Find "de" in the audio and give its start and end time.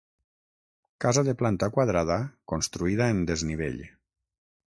1.27-1.35